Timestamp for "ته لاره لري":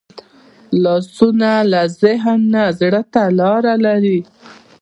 3.13-4.19